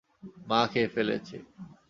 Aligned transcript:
মা 0.47 0.59
খেয়ে 0.71 0.87
ফেলেছে। 0.87 1.37